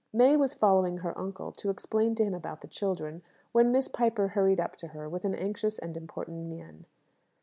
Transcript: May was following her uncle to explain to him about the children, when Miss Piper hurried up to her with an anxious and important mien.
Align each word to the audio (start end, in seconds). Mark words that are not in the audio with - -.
May 0.11 0.35
was 0.35 0.55
following 0.55 0.97
her 0.97 1.15
uncle 1.15 1.51
to 1.51 1.69
explain 1.69 2.15
to 2.15 2.23
him 2.23 2.33
about 2.33 2.61
the 2.61 2.67
children, 2.67 3.21
when 3.51 3.71
Miss 3.71 3.87
Piper 3.87 4.29
hurried 4.29 4.59
up 4.59 4.75
to 4.77 4.87
her 4.87 5.07
with 5.07 5.25
an 5.25 5.35
anxious 5.35 5.77
and 5.77 5.95
important 5.95 6.49
mien. 6.49 6.85